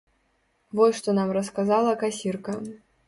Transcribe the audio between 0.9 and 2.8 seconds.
што нам расказала касірка.